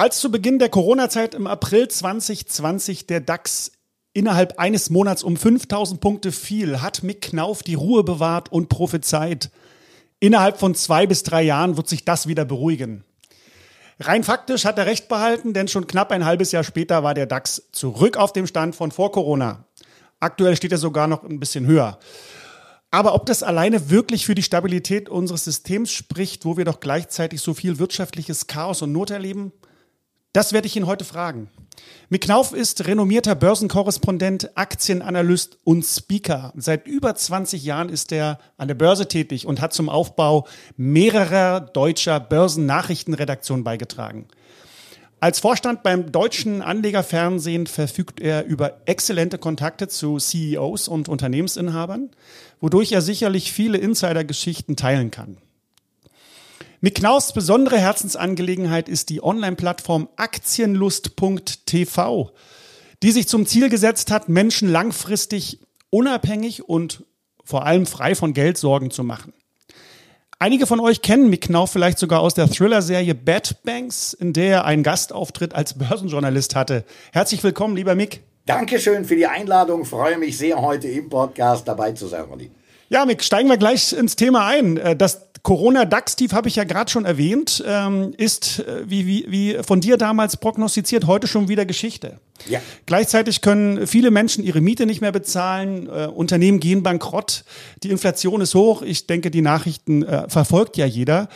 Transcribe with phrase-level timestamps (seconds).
[0.00, 3.72] Als zu Beginn der Corona-Zeit im April 2020 der DAX
[4.14, 9.50] innerhalb eines Monats um 5000 Punkte fiel, hat Mick Knauf die Ruhe bewahrt und prophezeit.
[10.18, 13.04] Innerhalb von zwei bis drei Jahren wird sich das wieder beruhigen.
[13.98, 17.26] Rein faktisch hat er recht behalten, denn schon knapp ein halbes Jahr später war der
[17.26, 19.66] DAX zurück auf dem Stand von vor Corona.
[20.18, 21.98] Aktuell steht er sogar noch ein bisschen höher.
[22.90, 27.42] Aber ob das alleine wirklich für die Stabilität unseres Systems spricht, wo wir doch gleichzeitig
[27.42, 29.52] so viel wirtschaftliches Chaos und Not erleben,
[30.32, 31.48] das werde ich ihn heute fragen.
[32.08, 36.52] Mick Knauf ist renommierter Börsenkorrespondent, Aktienanalyst und Speaker.
[36.56, 41.60] Seit über 20 Jahren ist er an der Börse tätig und hat zum Aufbau mehrerer
[41.60, 44.26] deutscher Börsennachrichtenredaktionen beigetragen.
[45.22, 52.10] Als Vorstand beim deutschen Anlegerfernsehen verfügt er über exzellente Kontakte zu CEOs und Unternehmensinhabern,
[52.60, 55.36] wodurch er sicherlich viele Insidergeschichten teilen kann.
[56.82, 62.32] Mick Knaus besondere Herzensangelegenheit ist die Online-Plattform Aktienlust.tv,
[63.02, 67.04] die sich zum Ziel gesetzt hat, Menschen langfristig unabhängig und
[67.44, 69.34] vor allem frei von Geldsorgen zu machen.
[70.38, 74.50] Einige von euch kennen Mick Knauf vielleicht sogar aus der Thriller-Serie Bad Banks, in der
[74.50, 76.86] er einen Gastauftritt als Börsenjournalist hatte.
[77.12, 78.22] Herzlich willkommen, lieber Mick.
[78.46, 79.84] Dankeschön für die Einladung.
[79.84, 82.50] Freue mich sehr, heute im Podcast dabei zu sein, Ronny.
[82.92, 84.76] Ja, Mick, steigen wir gleich ins Thema ein.
[84.76, 89.58] Äh, das Corona-DAX-Tief habe ich ja gerade schon erwähnt, ähm, ist, äh, wie, wie, wie
[89.62, 92.18] von dir damals prognostiziert, heute schon wieder Geschichte.
[92.48, 92.60] Ja.
[92.86, 97.44] Gleichzeitig können viele Menschen ihre Miete nicht mehr bezahlen, äh, Unternehmen gehen bankrott,
[97.84, 98.82] die Inflation ist hoch.
[98.82, 101.28] Ich denke, die Nachrichten verfolgt ja jeder.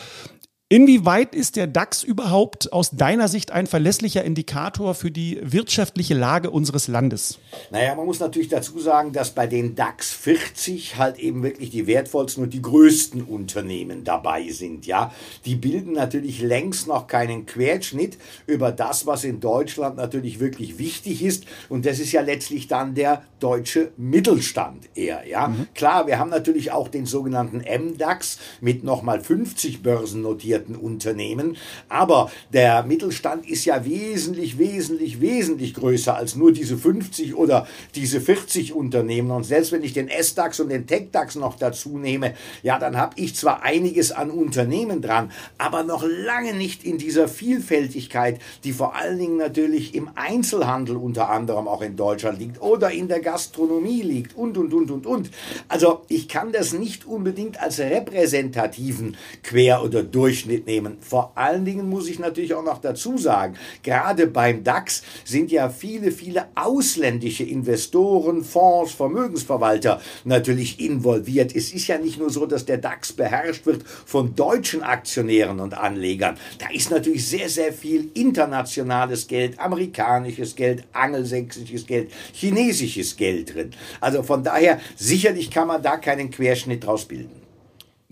[0.75, 6.51] Inwieweit ist der DAX überhaupt aus deiner Sicht ein verlässlicher Indikator für die wirtschaftliche Lage
[6.51, 7.39] unseres Landes?
[7.71, 11.87] Naja, man muss natürlich dazu sagen, dass bei den DAX 40 halt eben wirklich die
[11.87, 14.85] wertvollsten und die größten Unternehmen dabei sind.
[14.85, 20.79] Ja, die bilden natürlich längst noch keinen Querschnitt über das, was in Deutschland natürlich wirklich
[20.81, 21.45] wichtig ist.
[21.69, 25.25] Und das ist ja letztlich dann der deutsche Mittelstand eher.
[25.25, 25.69] Ja, mhm.
[25.73, 31.57] klar, wir haben natürlich auch den sogenannten MDAX mit nochmal 50 börsennotierten börsennotierten Unternehmen.
[31.89, 38.21] Aber der Mittelstand ist ja wesentlich, wesentlich, wesentlich größer als nur diese 50 oder diese
[38.21, 39.31] 40 Unternehmen.
[39.31, 43.15] Und selbst wenn ich den S-DAX und den Tech-DAX noch dazu nehme, ja, dann habe
[43.17, 48.95] ich zwar einiges an Unternehmen dran, aber noch lange nicht in dieser Vielfältigkeit, die vor
[48.95, 54.03] allen Dingen natürlich im Einzelhandel unter anderem auch in Deutschland liegt oder in der Gastronomie
[54.03, 55.31] liegt und, und, und, und, und.
[55.69, 60.03] Also ich kann das nicht unbedingt als repräsentativen Quer- oder
[60.45, 60.99] Durchschnitt mitnehmen.
[61.01, 65.69] Vor allen Dingen muss ich natürlich auch noch dazu sagen, gerade beim DAX sind ja
[65.69, 71.55] viele, viele ausländische Investoren, Fonds, Vermögensverwalter natürlich involviert.
[71.55, 75.75] Es ist ja nicht nur so, dass der DAX beherrscht wird von deutschen Aktionären und
[75.75, 76.37] Anlegern.
[76.59, 83.71] Da ist natürlich sehr, sehr viel internationales Geld, amerikanisches Geld, angelsächsisches Geld, chinesisches Geld drin.
[84.01, 87.43] Also von daher, sicherlich kann man da keinen Querschnitt draus bilden.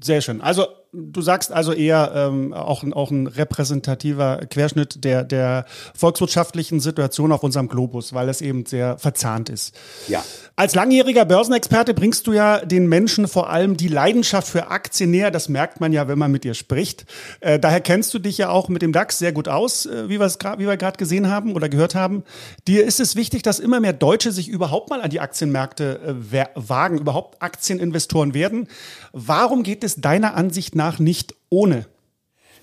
[0.01, 0.41] Sehr schön.
[0.41, 5.65] Also du sagst also eher ähm, auch, auch ein repräsentativer Querschnitt der, der
[5.95, 9.75] volkswirtschaftlichen Situation auf unserem Globus, weil es eben sehr verzahnt ist.
[10.09, 10.23] Ja.
[10.55, 15.31] Als langjähriger Börsenexperte bringst du ja den Menschen vor allem die Leidenschaft für Aktien näher.
[15.31, 17.07] Das merkt man ja, wenn man mit dir spricht.
[17.41, 20.21] Äh, daher kennst du dich ja auch mit dem DAX sehr gut aus, äh, wie,
[20.21, 22.23] wie wir gerade gesehen haben oder gehört haben.
[22.69, 26.45] Dir ist es wichtig, dass immer mehr Deutsche sich überhaupt mal an die Aktienmärkte äh,
[26.55, 28.69] wagen, überhaupt Aktieninvestoren werden.
[29.13, 31.87] Warum geht es deiner Ansicht nach nicht ohne?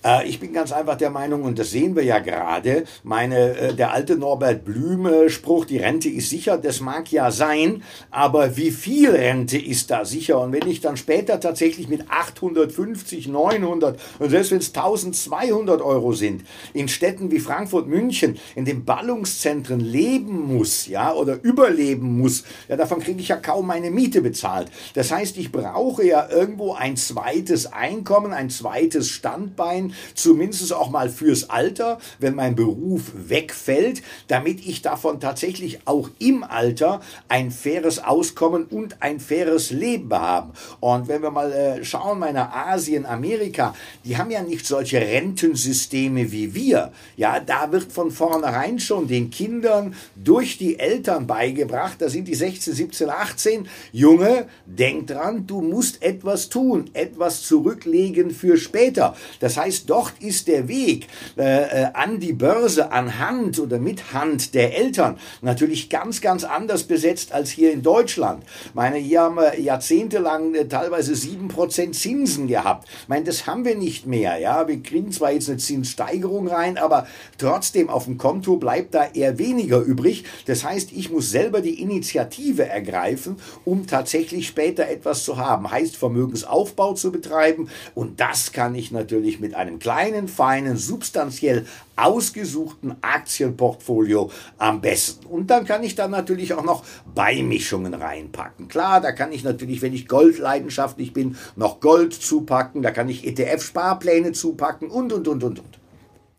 [0.04, 3.74] Äh, ich bin ganz einfach der Meinung, und das sehen wir ja gerade, meine, äh,
[3.74, 9.12] der alte Norbert Blüme-Spruch, die Rente ist sicher, das mag ja sein, aber wie viel
[9.12, 10.40] Rente ist da sicher?
[10.40, 16.14] Und wenn ich dann später tatsächlich mit 850, 900 und selbst wenn es 1200 Euro
[16.14, 16.44] sind,
[16.74, 22.78] in Städten wie Frankfurt, München, in den Ballungszentren leben muss, ja, oder überleben muss, ja,
[22.78, 24.72] davon kriege ich ja kaum meine Miete bezahlt.
[24.94, 31.10] Das heißt, ich brauche ja irgendwo ein zweites Einkommen, ein zweites Standbein, zumindest auch mal
[31.10, 38.04] fürs Alter, wenn mein Beruf wegfällt, damit ich davon tatsächlich auch im Alter ein faires
[38.04, 40.54] Auskommen und ein faires Leben haben.
[40.80, 43.74] Und wenn wir mal äh, schauen, meine Asien, Amerika,
[44.06, 46.92] die haben ja nicht solche Rentensysteme wie wir.
[47.18, 52.36] Ja, da wird von vornherein schon den Kindern durch die Eltern beigebracht, da sind die
[52.36, 59.16] 16, 17, 18, Junge, denk dran, du musst etwas tun, etwas zurücklegen für später.
[59.40, 64.14] Das heißt, heißt, dort ist der Weg äh, äh, an die Börse anhand oder mit
[64.14, 68.44] Hand der Eltern natürlich ganz, ganz anders besetzt als hier in Deutschland.
[68.66, 72.88] Ich meine, hier haben wir jahrzehntelang äh, teilweise sieben Prozent Zinsen gehabt.
[73.02, 74.38] Ich meine, das haben wir nicht mehr.
[74.40, 79.08] Ja, wir kriegen zwar jetzt eine Zinssteigerung rein, aber trotzdem auf dem Konto bleibt da
[79.14, 80.24] eher weniger übrig.
[80.46, 85.70] Das heißt, ich muss selber die Initiative ergreifen, um tatsächlich später etwas zu haben.
[85.70, 92.96] Heißt Vermögensaufbau zu betreiben und das kann ich natürlich mit einem kleinen, feinen, substanziell ausgesuchten
[93.02, 95.28] Aktienportfolio am besten.
[95.28, 96.84] Und dann kann ich dann natürlich auch noch
[97.14, 98.68] Beimischungen reinpacken.
[98.70, 103.28] Klar, da kann ich natürlich, wenn ich Goldleidenschaftlich bin, noch Gold zupacken, da kann ich
[103.28, 105.80] ETF-Sparpläne zupacken und, und, und, und, und.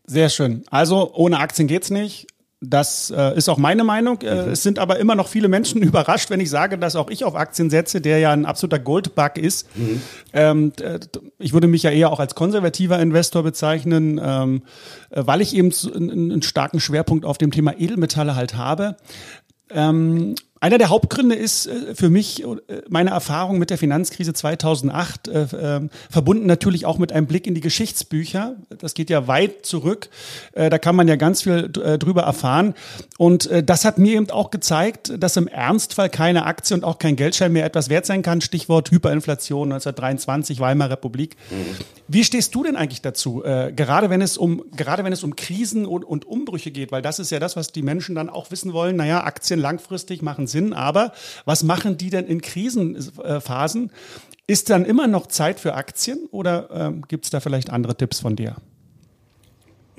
[0.07, 0.65] Sehr schön.
[0.71, 2.27] Also ohne Aktien geht's nicht.
[2.63, 4.21] Das äh, ist auch meine Meinung.
[4.21, 4.53] Äh, mhm.
[4.53, 7.35] Es sind aber immer noch viele Menschen überrascht, wenn ich sage, dass auch ich auf
[7.35, 9.75] Aktien setze, der ja ein absoluter Goldbug ist.
[9.77, 10.03] Mhm.
[10.35, 10.73] Ähm,
[11.39, 14.63] ich würde mich ja eher auch als konservativer Investor bezeichnen, ähm,
[15.09, 18.97] äh, weil ich eben einen, einen starken Schwerpunkt auf dem Thema Edelmetalle halt habe.
[19.71, 22.47] Ähm, einer der Hauptgründe ist äh, für mich äh,
[22.89, 27.55] meine Erfahrung mit der Finanzkrise 2008, äh, äh, verbunden natürlich auch mit einem Blick in
[27.55, 28.57] die Geschichtsbücher.
[28.79, 30.11] Das geht ja weit zurück.
[30.53, 32.75] Äh, da kann man ja ganz viel drüber erfahren.
[33.17, 37.17] Und das hat mir eben auch gezeigt, dass im Ernstfall keine Aktie und auch kein
[37.17, 38.41] Geldschein mehr etwas wert sein kann.
[38.41, 41.37] Stichwort Hyperinflation 1923, Weimarer Republik.
[41.51, 41.77] Mhm.
[42.09, 43.43] Wie stehst du denn eigentlich dazu?
[43.43, 47.19] gerade wenn es um, gerade wenn es um Krisen und, und Umbrüche geht, weil das
[47.19, 48.97] ist ja das, was die Menschen dann auch wissen wollen.
[48.97, 51.13] Naja, Aktien langfristig machen Sinn, aber
[51.47, 53.91] was machen die denn in Krisenphasen?
[54.47, 58.21] Ist dann immer noch Zeit für Aktien oder ähm, gibt es da vielleicht andere Tipps
[58.21, 58.57] von dir?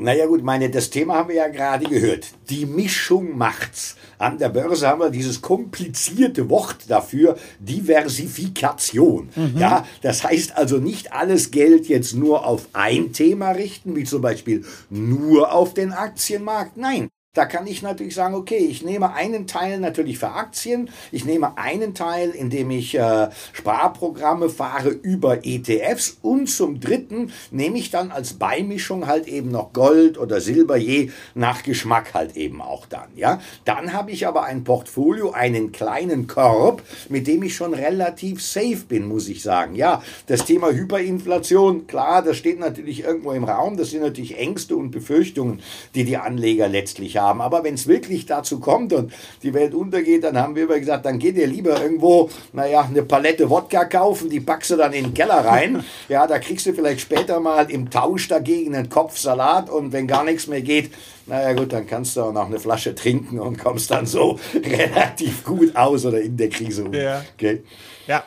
[0.02, 2.26] Naja gut, meine, das Thema haben wir ja gerade gehört.
[2.50, 3.96] Die Mischung macht's.
[4.18, 9.30] An der Börse haben wir dieses komplizierte Wort dafür, Diversifikation.
[9.36, 9.58] Mhm.
[9.60, 14.24] Ja, das heißt also nicht alles Geld jetzt nur auf ein Thema richten, wie zum
[14.24, 16.78] Beispiel nur auf den Aktienmarkt.
[16.78, 21.24] Nein, da kann ich natürlich sagen, okay, ich nehme einen Teil natürlich für Aktien, ich
[21.24, 27.90] nehme einen Teil, indem ich äh, Sparprogramme fahre über ETFs und zum dritten nehme ich
[27.90, 32.86] dann als Beimischung halt eben noch Gold oder Silber, je nach Geschmack halt eben auch
[32.86, 33.40] dann, ja.
[33.64, 38.84] Dann habe ich aber ein Portfolio, einen kleinen Korb, mit dem ich schon relativ safe
[38.90, 39.76] bin, muss ich sagen.
[39.76, 44.76] Ja, das Thema Hyperinflation, klar, das steht natürlich irgendwo im Raum, das sind natürlich Ängste
[44.76, 45.62] und Befürchtungen,
[45.96, 47.42] die die Anleger letztlich haben haben.
[47.42, 49.14] Aber wenn es wirklich dazu kommt und
[49.44, 53.04] die Welt untergeht, dann haben wir immer gesagt, dann geht ihr lieber irgendwo, naja, eine
[53.04, 55.84] Palette Wodka kaufen, die packst du dann in den Keller rein.
[56.10, 60.08] Ja, da kriegst du vielleicht später mal im Tausch dagegen einen Kopf Salat und wenn
[60.08, 60.92] gar nichts mehr geht,
[61.28, 65.44] naja gut, dann kannst du auch noch eine Flasche trinken und kommst dann so relativ
[65.44, 66.86] gut aus oder in der Krise.
[66.92, 67.24] Ja.
[67.36, 67.64] Okay.
[68.08, 68.24] Ja,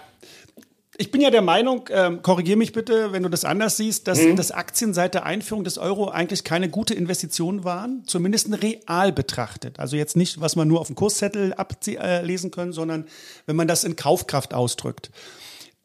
[0.97, 4.21] ich bin ja der Meinung, ähm, korrigiere mich bitte, wenn du das anders siehst, dass,
[4.21, 4.37] mhm.
[4.37, 9.81] dass Aktien seit der Einführung des Euro eigentlich keine gute Investition waren, zumindest real betrachtet.
[9.81, 13.07] Also jetzt nicht, was man nur auf dem Kurszettel ablesen können, sondern
[13.47, 15.11] wenn man das in Kaufkraft ausdrückt.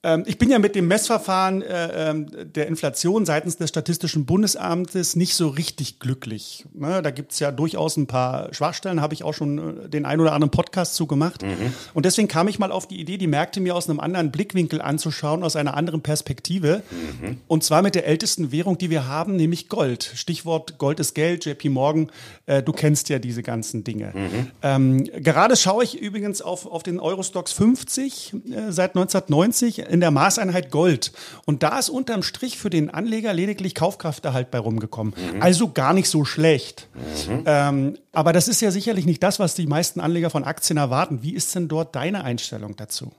[0.01, 5.17] Ähm, ich bin ja mit dem Messverfahren äh, ähm, der Inflation seitens des Statistischen Bundesamtes
[5.17, 6.65] nicht so richtig glücklich.
[6.73, 7.01] Ne?
[7.01, 10.31] Da gibt's ja durchaus ein paar Schwachstellen, habe ich auch schon äh, den ein oder
[10.31, 11.43] anderen Podcast zu gemacht.
[11.43, 11.73] Mhm.
[11.93, 14.81] Und deswegen kam ich mal auf die Idee, die Märkte mir aus einem anderen Blickwinkel
[14.81, 16.81] anzuschauen, aus einer anderen Perspektive.
[16.91, 17.41] Mhm.
[17.47, 20.09] Und zwar mit der ältesten Währung, die wir haben, nämlich Gold.
[20.15, 22.09] Stichwort Gold ist Geld, JP Morgan,
[22.45, 24.13] äh, du kennst ja diese ganzen Dinge.
[24.15, 24.51] Mhm.
[24.61, 30.11] Ähm, gerade schaue ich übrigens auf, auf den Eurostox 50 äh, seit 1990 in der
[30.11, 31.11] Maßeinheit Gold.
[31.45, 35.13] Und da ist unterm Strich für den Anleger lediglich Kaufkrafterhalt bei rumgekommen.
[35.33, 35.41] Mhm.
[35.41, 36.87] Also gar nicht so schlecht.
[37.27, 37.43] Mhm.
[37.45, 41.21] Ähm, aber das ist ja sicherlich nicht das, was die meisten Anleger von Aktien erwarten.
[41.21, 43.11] Wie ist denn dort deine Einstellung dazu?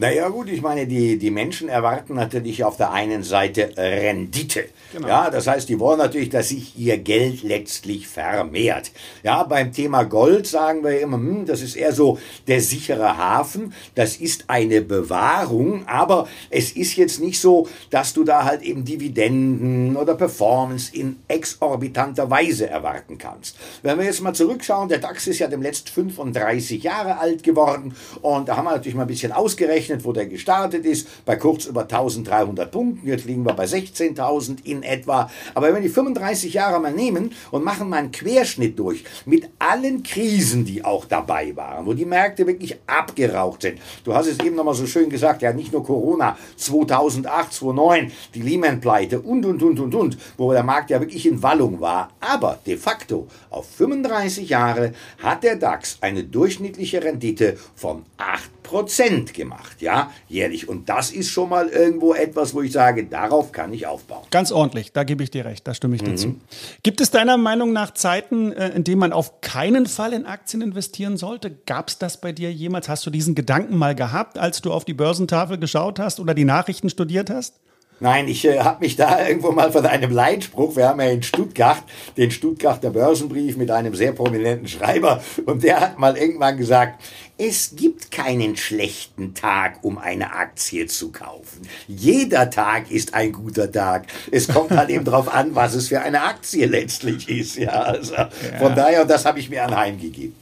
[0.00, 4.66] Naja gut, ich meine, die, die Menschen erwarten natürlich auf der einen Seite Rendite.
[4.92, 5.08] Genau.
[5.08, 8.92] Ja, das heißt, die wollen natürlich, dass sich ihr Geld letztlich vermehrt.
[9.24, 13.74] Ja, beim Thema Gold sagen wir immer, hm, das ist eher so der sichere Hafen.
[13.96, 18.84] Das ist eine Bewahrung, aber es ist jetzt nicht so, dass du da halt eben
[18.84, 23.56] Dividenden oder Performance in exorbitanter Weise erwarten kannst.
[23.82, 27.96] Wenn wir jetzt mal zurückschauen, der DAX ist ja dem letzten 35 Jahre alt geworden
[28.22, 31.36] und da haben wir natürlich mal ein bisschen ausgerechnet, gerechnet, wo der gestartet ist, bei
[31.36, 33.06] kurz über 1300 Punkten.
[33.06, 35.30] Jetzt liegen wir bei 16.000 in etwa.
[35.54, 39.48] Aber wenn wir die 35 Jahre mal nehmen und machen mal einen Querschnitt durch mit
[39.58, 43.80] allen Krisen, die auch dabei waren, wo die Märkte wirklich abgeraucht sind.
[44.04, 48.42] Du hast es eben nochmal so schön gesagt, ja, nicht nur Corona, 2008, 2009, die
[48.42, 52.10] Lehman-Pleite und, und, und, und, und, wo der Markt ja wirklich in Wallung war.
[52.20, 54.92] Aber de facto auf 35 Jahre
[55.22, 59.77] hat der DAX eine durchschnittliche Rendite von 8% gemacht.
[59.80, 60.68] Ja, jährlich.
[60.68, 64.26] Und das ist schon mal irgendwo etwas, wo ich sage, darauf kann ich aufbauen.
[64.30, 66.36] Ganz ordentlich, da gebe ich dir recht, da stimme ich dir zu.
[66.82, 70.62] Gibt es deiner Meinung nach Zeiten, äh, in denen man auf keinen Fall in Aktien
[70.62, 71.50] investieren sollte?
[71.50, 72.88] Gab es das bei dir jemals?
[72.88, 76.44] Hast du diesen Gedanken mal gehabt, als du auf die Börsentafel geschaut hast oder die
[76.44, 77.60] Nachrichten studiert hast?
[78.00, 81.22] Nein, ich äh, habe mich da irgendwo mal von einem Leitspruch, wir haben ja in
[81.22, 81.82] Stuttgart
[82.16, 87.02] den Stuttgarter Börsenbrief mit einem sehr prominenten Schreiber und der hat mal irgendwann gesagt,
[87.38, 91.68] es gibt keinen schlechten Tag, um eine Aktie zu kaufen.
[91.86, 94.06] Jeder Tag ist ein guter Tag.
[94.32, 97.56] Es kommt halt eben darauf an, was es für eine Aktie letztlich ist.
[97.56, 98.28] Ja, also ja.
[98.58, 100.34] von daher, das habe ich mir anheimgegeben.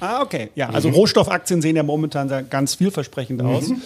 [0.00, 0.50] Ah, okay.
[0.56, 0.94] Ja, also mhm.
[0.94, 3.68] Rohstoffaktien sehen ja momentan ganz vielversprechend aus.
[3.68, 3.82] Mhm.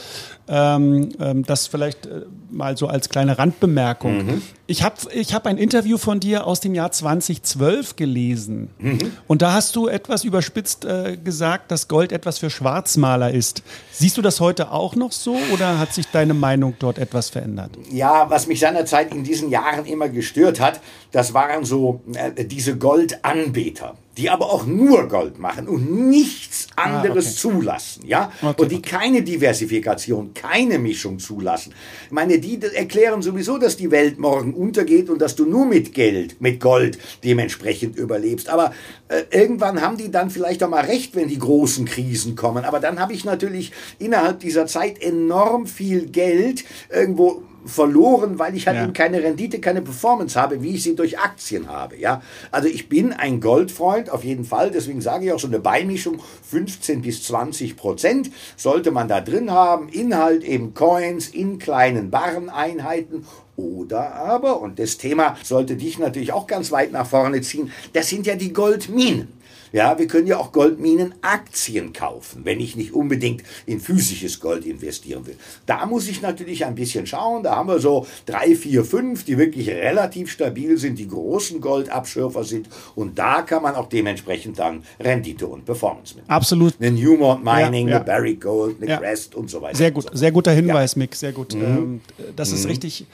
[0.49, 4.27] Ähm, ähm, das vielleicht äh, mal so als kleine Randbemerkung.
[4.27, 4.43] Mhm.
[4.69, 8.71] Ich habe ich hab ein Interview von dir aus dem Jahr 2012 gelesen.
[8.79, 9.13] Mhm.
[9.27, 13.63] Und da hast du etwas überspitzt äh, gesagt, dass Gold etwas für Schwarzmaler ist.
[13.91, 17.71] Siehst du das heute auch noch so oder hat sich deine Meinung dort etwas verändert?
[17.91, 22.77] Ja, was mich seinerzeit in diesen Jahren immer gestört hat, das waren so äh, diese
[22.77, 27.39] Goldanbeter die aber auch nur Gold machen und nichts anderes ah, okay.
[27.39, 28.91] zulassen, ja, okay, und die okay.
[28.91, 31.75] keine Diversifikation, keine Mischung zulassen.
[32.07, 35.93] Ich meine, die erklären sowieso, dass die Welt morgen untergeht und dass du nur mit
[35.93, 38.49] Geld, mit Gold dementsprechend überlebst.
[38.49, 38.73] Aber
[39.09, 42.65] äh, irgendwann haben die dann vielleicht auch mal recht, wenn die großen Krisen kommen.
[42.65, 48.67] Aber dann habe ich natürlich innerhalb dieser Zeit enorm viel Geld irgendwo verloren, weil ich
[48.67, 48.85] halt ja.
[48.85, 51.97] eben keine Rendite, keine Performance habe, wie ich sie durch Aktien habe.
[51.97, 54.71] Ja, also ich bin ein Goldfreund auf jeden Fall.
[54.71, 56.21] Deswegen sage ich auch so eine Beimischung
[56.51, 59.89] 15 bis 20 Prozent sollte man da drin haben.
[59.89, 63.25] Inhalt eben Coins in kleinen Wareneinheiten
[63.57, 68.09] oder aber, und das Thema sollte dich natürlich auch ganz weit nach vorne ziehen, das
[68.09, 69.29] sind ja die Goldminen.
[69.77, 75.27] Ja, wir können ja auch Goldminenaktien kaufen, wenn ich nicht unbedingt in physisches Gold investieren
[75.27, 75.37] will.
[75.67, 77.43] Da muss ich natürlich ein bisschen schauen.
[77.43, 82.43] Da haben wir so drei, vier, fünf, die wirklich relativ stabil sind, die großen Goldabschürfer
[82.43, 82.71] sind.
[82.95, 86.25] Und da kann man auch dementsprechend dann Rendite und Performance mit.
[86.27, 86.81] Absolut.
[86.81, 87.97] Eine Newmont Mining, ja, ja.
[87.97, 88.97] eine Barrick Gold, eine ja.
[88.97, 89.77] Crest und so weiter.
[89.77, 91.55] Sehr gut, sehr guter Hinweis, Mick, sehr gut.
[91.55, 91.63] Mhm.
[91.63, 92.01] Ähm,
[92.35, 92.71] das ist mhm.
[92.71, 93.07] richtig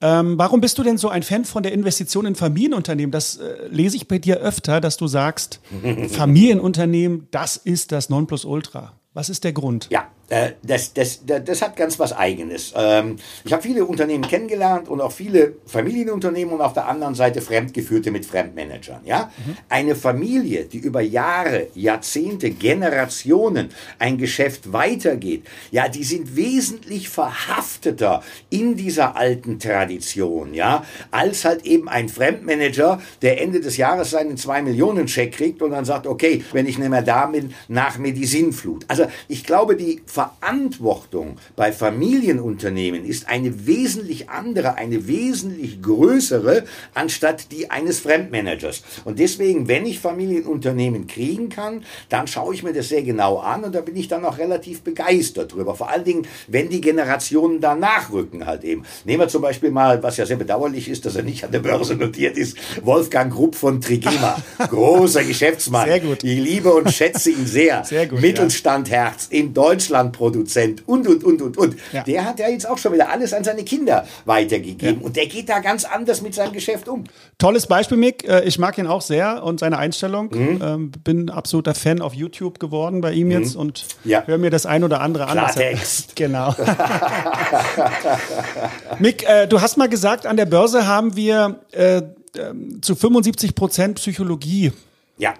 [0.00, 3.10] ähm, warum bist du denn so ein Fan von der Investition in Familienunternehmen?
[3.10, 5.60] Das äh, lese ich bei dir öfter, dass du sagst,
[6.08, 8.92] Familienunternehmen, das ist das Nonplusultra.
[9.14, 9.88] Was ist der Grund?
[9.90, 12.72] Ja, das, das, das, das hat ganz was Eigenes.
[12.76, 17.40] Ähm, ich habe viele Unternehmen kennengelernt und auch viele Familienunternehmen und auf der anderen Seite
[17.40, 19.02] Fremdgeführte mit Fremdmanagern.
[19.04, 19.30] Ja?
[19.44, 19.56] Mhm.
[19.68, 23.68] Eine Familie, die über Jahre, Jahrzehnte, Generationen
[23.98, 31.64] ein Geschäft weitergeht, ja, die sind wesentlich verhafteter in dieser alten Tradition, ja, als halt
[31.64, 36.06] eben ein Fremdmanager, der Ende des Jahres seinen 2 Millionen Scheck kriegt und dann sagt,
[36.06, 38.84] okay, wenn ich nicht mehr da bin, nach mir die Sinnflut.
[38.88, 47.52] Also ich glaube, die Verantwortung bei Familienunternehmen ist eine wesentlich andere, eine wesentlich größere, anstatt
[47.52, 48.82] die eines Fremdmanagers.
[49.04, 53.64] Und deswegen, wenn ich Familienunternehmen kriegen kann, dann schaue ich mir das sehr genau an
[53.64, 55.74] und da bin ich dann auch relativ begeistert drüber.
[55.74, 58.84] Vor allen Dingen, wenn die Generationen da nachrücken halt eben.
[59.04, 61.58] Nehmen wir zum Beispiel mal, was ja sehr bedauerlich ist, dass er nicht an der
[61.58, 64.36] Börse notiert ist, Wolfgang Grupp von Trigema.
[64.58, 65.86] Großer Geschäftsmann.
[65.86, 66.24] Sehr gut.
[66.24, 67.84] Ich liebe und schätze ihn sehr.
[67.84, 68.22] Sehr gut.
[68.22, 69.40] Mittelstandherz ja.
[69.40, 71.76] in Deutschland Produzent und, und, und, und, und.
[71.92, 72.02] Ja.
[72.02, 75.00] Der hat ja jetzt auch schon wieder alles an seine Kinder weitergegeben.
[75.00, 75.06] Ja.
[75.06, 77.04] Und der geht da ganz anders mit seinem Geschäft um.
[77.38, 78.26] Tolles Beispiel, Mick.
[78.28, 80.30] Äh, ich mag ihn auch sehr und seine Einstellung.
[80.32, 80.60] Mhm.
[80.62, 83.60] Ähm, bin absoluter Fan auf YouTube geworden bei ihm jetzt mhm.
[83.60, 84.22] und ja.
[84.26, 85.32] höre mir das ein oder andere an.
[85.32, 86.06] Klartext.
[86.16, 86.54] Genau.
[88.98, 92.02] Mick, äh, du hast mal gesagt, an der Börse haben wir äh,
[92.38, 94.72] ähm, zu 75 Prozent Psychologie.
[95.18, 95.34] Ja.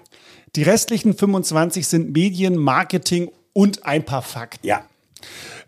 [0.55, 4.67] Die restlichen 25 sind Medien, Marketing und ein paar Fakten.
[4.67, 4.83] Ja.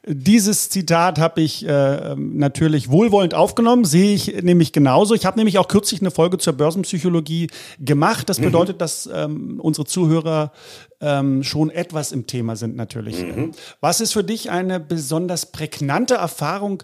[0.06, 5.16] Dieses Zitat habe ich äh, natürlich wohlwollend aufgenommen, sehe ich nämlich genauso.
[5.16, 8.30] Ich habe nämlich auch kürzlich eine Folge zur Börsenpsychologie gemacht.
[8.30, 8.44] Das mhm.
[8.46, 8.80] bedeutet, mhm.
[8.80, 10.52] dass ähm, unsere Zuhörer
[11.02, 13.24] ähm, schon etwas im Thema sind natürlich.
[13.24, 13.54] Mhm.
[13.82, 16.84] Was ist für dich eine besonders prägnante Erfahrung,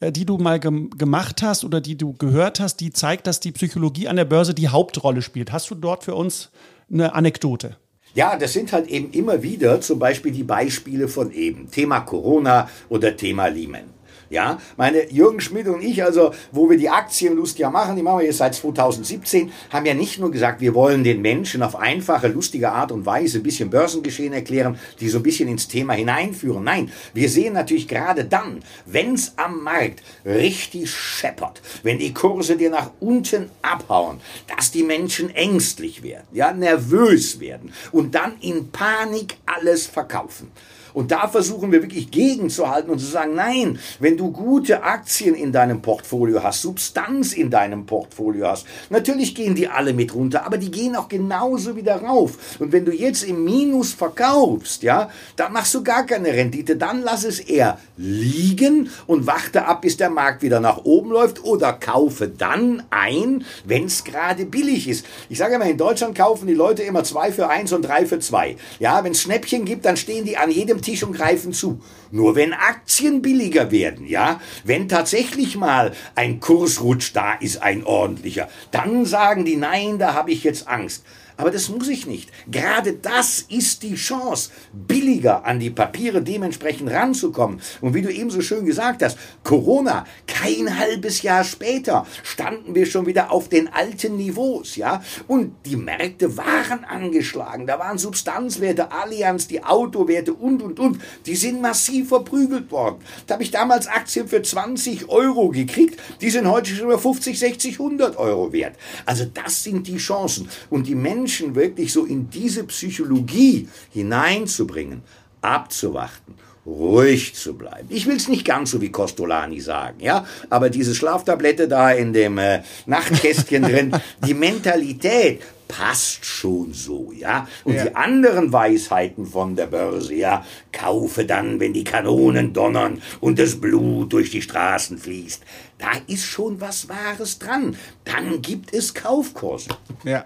[0.00, 3.40] äh, die du mal gem gemacht hast oder die du gehört hast, die zeigt, dass
[3.40, 5.50] die Psychologie an der Börse die Hauptrolle spielt?
[5.50, 6.50] Hast du dort für uns
[6.90, 7.76] eine Anekdote?
[8.14, 11.70] Ja, das sind halt eben immer wieder zum Beispiel die Beispiele von eben.
[11.70, 13.84] Thema Corona oder Thema Lehman.
[14.32, 18.20] Ja, meine Jürgen Schmidt und ich, also wo wir die Aktienlust ja machen, die machen
[18.20, 22.28] wir jetzt seit 2017, haben ja nicht nur gesagt, wir wollen den Menschen auf einfache,
[22.28, 26.64] lustige Art und Weise ein bisschen Börsengeschehen erklären, die so ein bisschen ins Thema hineinführen.
[26.64, 32.56] Nein, wir sehen natürlich gerade dann, wenn es am Markt richtig scheppert, wenn die Kurse
[32.56, 34.18] dir nach unten abhauen,
[34.56, 40.50] dass die Menschen ängstlich werden, ja, nervös werden und dann in Panik alles verkaufen.
[40.94, 45.52] Und da versuchen wir wirklich gegenzuhalten und zu sagen, nein, wenn du gute Aktien in
[45.52, 50.58] deinem Portfolio hast, Substanz in deinem Portfolio hast, natürlich gehen die alle mit runter, aber
[50.58, 52.38] die gehen auch genauso wieder rauf.
[52.58, 57.02] Und wenn du jetzt im Minus verkaufst, ja, dann machst du gar keine Rendite, dann
[57.02, 61.72] lass es eher liegen und warte ab, bis der Markt wieder nach oben läuft oder
[61.72, 65.06] kaufe dann ein, wenn es gerade billig ist.
[65.28, 68.18] Ich sage immer, in Deutschland kaufen die Leute immer zwei für eins und drei für
[68.18, 68.56] zwei.
[68.78, 71.80] Ja, wenn es Schnäppchen gibt, dann stehen die an jedem Tisch und greifen zu.
[72.10, 78.48] Nur wenn Aktien billiger werden, ja, wenn tatsächlich mal ein Kursrutsch da ist, ein ordentlicher,
[78.70, 81.04] dann sagen die, nein, da habe ich jetzt Angst.
[81.36, 82.30] Aber das muss ich nicht.
[82.50, 87.60] Gerade das ist die Chance, billiger an die Papiere dementsprechend ranzukommen.
[87.80, 92.86] Und wie du eben so schön gesagt hast, Corona, kein halbes Jahr später standen wir
[92.86, 95.02] schon wieder auf den alten Niveaus, ja.
[95.28, 97.66] Und die Märkte waren angeschlagen.
[97.66, 101.00] Da waren Substanzwerte, Allianz, die Autowerte und, und, und.
[101.26, 102.96] Die sind massiv verprügelt worden.
[103.26, 106.00] Da habe ich damals Aktien für 20 Euro gekriegt.
[106.20, 108.76] Die sind heute schon über 50, 60, 100 Euro wert.
[109.06, 110.48] Also das sind die Chancen.
[110.70, 115.02] Und die Menschen, Menschen wirklich so in diese Psychologie hineinzubringen,
[115.40, 116.34] abzuwarten,
[116.66, 117.86] ruhig zu bleiben.
[117.90, 122.12] Ich will es nicht ganz so wie Costolani sagen, ja, aber diese Schlaftablette da in
[122.12, 123.92] dem äh, Nachtkästchen drin,
[124.26, 127.46] die Mentalität passt schon so, ja.
[127.62, 127.84] Und ja.
[127.84, 133.60] die anderen Weisheiten von der Börse, ja, kaufe dann, wenn die Kanonen donnern und das
[133.60, 135.42] Blut durch die Straßen fließt.
[135.78, 137.76] Da ist schon was Wahres dran.
[138.04, 139.70] Dann gibt es Kaufkurse.
[140.04, 140.24] Ja.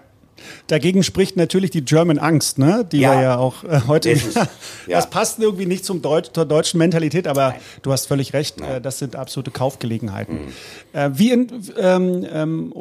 [0.67, 2.87] Dagegen spricht natürlich die German Angst, ne?
[2.91, 3.13] die ja.
[3.13, 4.13] wir ja auch äh, heute.
[4.87, 4.97] Ja.
[4.97, 7.59] das passt irgendwie nicht zum Deut zur deutschen Mentalität, aber Nein.
[7.81, 10.35] du hast völlig recht, äh, das sind absolute Kaufgelegenheiten.
[10.35, 10.47] Mhm.
[10.93, 12.73] Äh, wie in, ähm, ähm,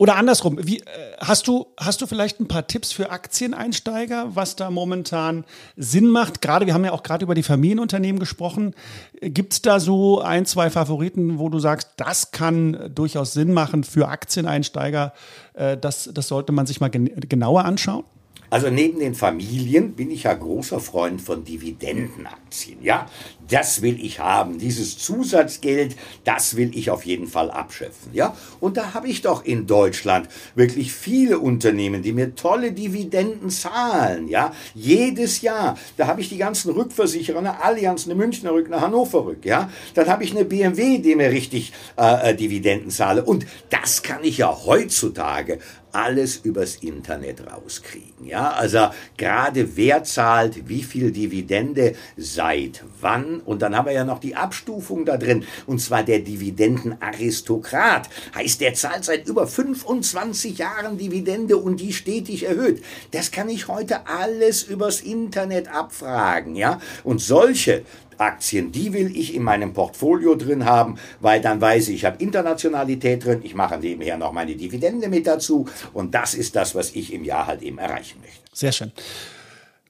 [0.00, 0.82] oder andersrum, wie, äh,
[1.18, 5.44] hast, du, hast du vielleicht ein paar Tipps für Aktieneinsteiger, was da momentan
[5.76, 6.40] Sinn macht?
[6.40, 8.74] Gerade, wir haben ja auch gerade über die Familienunternehmen gesprochen.
[9.20, 13.84] Gibt es da so ein, zwei Favoriten, wo du sagst, das kann durchaus Sinn machen
[13.84, 15.12] für Aktieneinsteiger?
[15.52, 18.04] Äh, das, das sollte man sich mal gen genauer anschauen?
[18.50, 22.82] Also neben den Familien bin ich ja großer Freund von Dividendenaktien.
[22.82, 23.06] Ja,
[23.48, 24.58] das will ich haben.
[24.58, 28.12] Dieses Zusatzgeld, das will ich auf jeden Fall abschöpfen.
[28.12, 33.50] Ja, und da habe ich doch in Deutschland wirklich viele Unternehmen, die mir tolle Dividenden
[33.50, 34.26] zahlen.
[34.26, 35.78] Ja, jedes Jahr.
[35.96, 39.44] Da habe ich die ganzen Rückversicherer, eine Allianz, eine Münchner Rück, eine Hannover Rück.
[39.44, 43.24] Ja, dann habe ich eine BMW, die mir richtig äh, äh, Dividenden zahle.
[43.24, 45.60] Und das kann ich ja heutzutage
[45.92, 48.26] alles übers Internet rauskriegen.
[48.26, 54.04] Ja, also gerade wer zahlt wie viel Dividende seit wann und dann haben wir ja
[54.04, 58.08] noch die Abstufung da drin und zwar der Dividendenaristokrat.
[58.34, 62.82] Heißt, der zahlt seit über 25 Jahren Dividende und die stetig erhöht.
[63.12, 66.80] Das kann ich heute alles übers Internet abfragen, ja?
[67.04, 67.84] Und solche
[68.20, 72.22] Aktien, die will ich in meinem Portfolio drin haben, weil dann weiß ich, ich habe
[72.22, 76.94] Internationalität drin, ich mache nebenher noch meine Dividende mit dazu und das ist das, was
[76.94, 78.40] ich im Jahr halt eben erreichen möchte.
[78.52, 78.92] Sehr schön.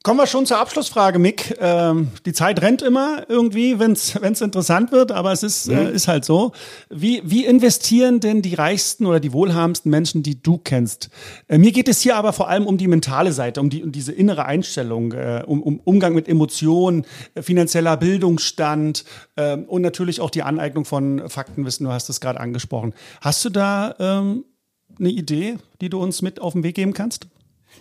[0.02, 1.58] Kommen wir schon zur Abschlussfrage, Mick.
[1.60, 5.76] Ähm, die Zeit rennt immer irgendwie, wenn es interessant wird, aber es ist, mhm.
[5.76, 6.52] äh, ist halt so.
[6.88, 11.10] Wie, wie investieren denn die reichsten oder die wohlhabendsten Menschen, die du kennst?
[11.48, 13.92] Äh, mir geht es hier aber vor allem um die mentale Seite, um, die, um
[13.92, 19.04] diese innere Einstellung, äh, um, um Umgang mit Emotionen, äh, finanzieller Bildungsstand
[19.36, 21.84] äh, und natürlich auch die Aneignung von Faktenwissen.
[21.84, 22.94] Du hast es gerade angesprochen.
[23.20, 24.46] Hast du da ähm,
[24.98, 27.26] eine Idee, die du uns mit auf den Weg geben kannst?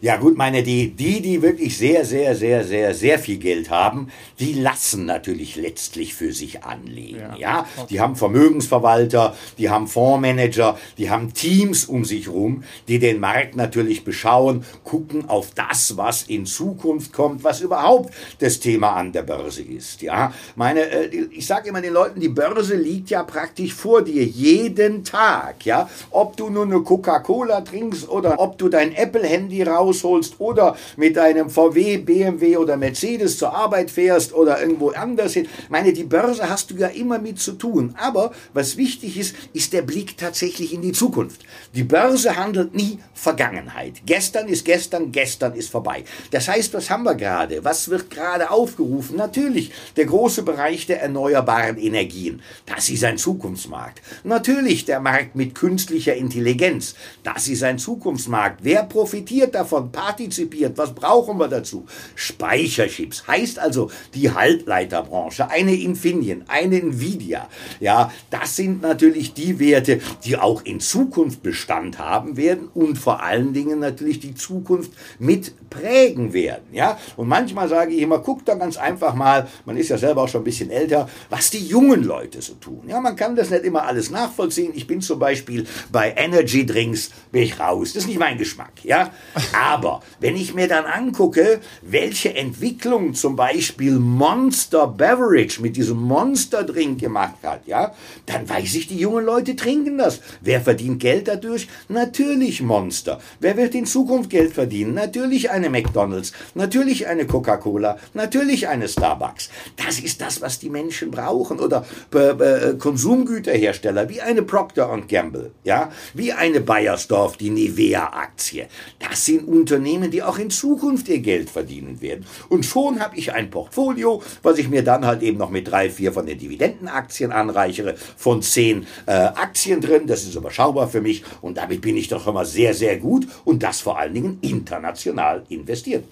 [0.01, 4.07] Ja gut, meine, die, die, die wirklich sehr, sehr, sehr, sehr, sehr viel Geld haben,
[4.39, 7.19] die lassen natürlich letztlich für sich anlegen.
[7.19, 7.65] Ja, ja?
[7.75, 7.87] Okay.
[7.89, 13.57] die haben Vermögensverwalter, die haben Fondsmanager, die haben Teams um sich rum, die den Markt
[13.57, 19.23] natürlich beschauen, gucken auf das, was in Zukunft kommt, was überhaupt das Thema an der
[19.23, 20.01] Börse ist.
[20.01, 24.23] Ja, meine, äh, ich sage immer den Leuten, die Börse liegt ja praktisch vor dir
[24.23, 25.65] jeden Tag.
[25.65, 30.75] Ja, ob du nur eine Coca-Cola trinkst oder ob du dein Apple-Handy raus rausholst oder
[30.97, 35.47] mit deinem VW, BMW oder Mercedes zur Arbeit fährst oder irgendwo anders hin.
[35.69, 37.95] Meine, die Börse hast du ja immer mit zu tun.
[37.97, 41.41] Aber was wichtig ist, ist der Blick tatsächlich in die Zukunft.
[41.73, 44.01] Die Börse handelt nie Vergangenheit.
[44.05, 46.03] Gestern ist gestern, gestern ist vorbei.
[46.31, 47.63] Das heißt, was haben wir gerade?
[47.63, 49.17] Was wird gerade aufgerufen?
[49.17, 52.41] Natürlich der große Bereich der erneuerbaren Energien.
[52.65, 54.01] Das ist ein Zukunftsmarkt.
[54.23, 56.95] Natürlich der Markt mit künstlicher Intelligenz.
[57.23, 58.59] Das ist ein Zukunftsmarkt.
[58.63, 59.68] Wer profitiert davon?
[59.69, 60.77] Davon partizipiert.
[60.77, 61.85] Was brauchen wir dazu?
[62.15, 63.27] Speicherchips.
[63.27, 67.47] Heißt also, die Halbleiterbranche, eine Infineon, eine Nvidia.
[67.79, 73.21] Ja, das sind natürlich die Werte, die auch in Zukunft Bestand haben werden und vor
[73.21, 76.65] allen Dingen natürlich die Zukunft mit prägen werden.
[76.71, 80.23] Ja, und manchmal sage ich immer, guckt da ganz einfach mal, man ist ja selber
[80.23, 82.83] auch schon ein bisschen älter, was die jungen Leute so tun.
[82.87, 84.71] Ja, man kann das nicht immer alles nachvollziehen.
[84.75, 87.93] Ich bin zum Beispiel bei Energy Drinks bin ich raus.
[87.93, 88.71] Das ist nicht mein Geschmack.
[88.83, 89.11] Ja,
[89.59, 96.63] aber wenn ich mir dann angucke, welche Entwicklung zum Beispiel Monster Beverage mit diesem Monster
[96.63, 97.93] Drink gemacht hat, ja,
[98.25, 100.21] dann weiß ich, die jungen Leute trinken das.
[100.39, 101.67] Wer verdient Geld dadurch?
[101.89, 103.19] Natürlich Monster.
[103.41, 104.93] Wer wird in Zukunft Geld verdienen?
[104.93, 109.49] Natürlich eine McDonald's, natürlich eine Coca-Cola, natürlich eine Starbucks.
[109.75, 111.59] Das ist das, was die Menschen brauchen.
[111.59, 118.67] Oder äh, äh, Konsumgüterhersteller wie eine Procter Gamble, ja, wie eine Bayersdorf, die Nivea-Aktie.
[118.99, 122.25] Das sind Unternehmen, die auch in Zukunft ihr Geld verdienen werden.
[122.49, 125.89] Und schon habe ich ein Portfolio, was ich mir dann halt eben noch mit drei,
[125.89, 130.07] vier von den Dividendenaktien anreichere, von zehn äh, Aktien drin.
[130.07, 133.63] Das ist überschaubar für mich und damit bin ich doch immer sehr, sehr gut und
[133.63, 136.03] das vor allen Dingen international investiert.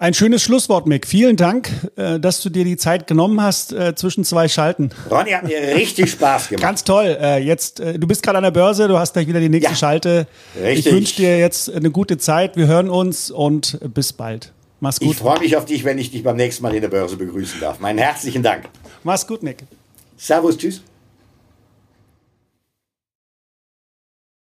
[0.00, 1.06] Ein schönes Schlusswort, Mick.
[1.06, 4.88] Vielen Dank, äh, dass du dir die Zeit genommen hast äh, zwischen zwei Schalten.
[5.10, 6.62] Ronny hat mir richtig Spaß gemacht.
[6.62, 7.18] Ganz toll.
[7.20, 9.76] Äh, jetzt, du bist gerade an der Börse, du hast gleich wieder die nächste ja,
[9.76, 10.26] Schalte.
[10.58, 10.86] Richtig.
[10.86, 12.56] Ich wünsche dir jetzt eine gute Zeit.
[12.56, 14.52] Wir hören uns und bis bald.
[14.80, 15.10] Mach's gut.
[15.10, 17.60] Ich freue mich auf dich, wenn ich dich beim nächsten Mal in der Börse begrüßen
[17.60, 17.78] darf.
[17.80, 18.70] Meinen herzlichen Dank.
[19.04, 19.64] Mach's gut, Mick.
[20.16, 20.80] Servus, tschüss.